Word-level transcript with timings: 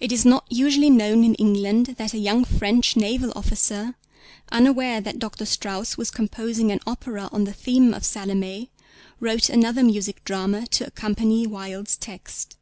It 0.00 0.12
is 0.12 0.24
not 0.24 0.46
usually 0.50 0.88
known 0.88 1.24
in 1.24 1.34
England 1.34 1.88
that 1.98 2.14
a 2.14 2.18
young 2.18 2.42
French 2.42 2.96
naval 2.96 3.34
officer, 3.36 3.94
unaware 4.50 5.02
that 5.02 5.18
Dr. 5.18 5.44
Strauss 5.44 5.98
was 5.98 6.10
composing 6.10 6.72
an 6.72 6.80
opera 6.86 7.28
on 7.30 7.44
the 7.44 7.52
theme 7.52 7.92
of 7.92 8.02
Salomé, 8.04 8.70
wrote 9.20 9.50
another 9.50 9.82
music 9.84 10.24
drama 10.24 10.66
to 10.68 10.86
accompany 10.86 11.46
Wilde's 11.46 11.98
text. 11.98 12.56